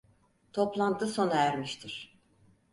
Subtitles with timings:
[0.53, 2.19] Toplantı sona ermiştir.